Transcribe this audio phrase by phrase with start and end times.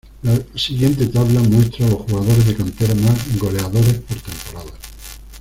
[0.23, 4.71] La siguiente tabla muestra los jugadores de cantera más goleadores por temporada.